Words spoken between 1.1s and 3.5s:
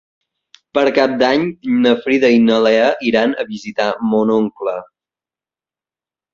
d'Any na Frida i na Lea iran a